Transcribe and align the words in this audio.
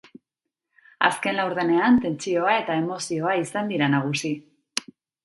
Azken 1.09 1.35
laurdenean 1.39 1.99
tentsioa 2.05 2.55
eta 2.63 2.79
emozioa 2.85 3.37
izan 3.43 3.71
dira 3.73 3.91
nagusi. 3.97 4.33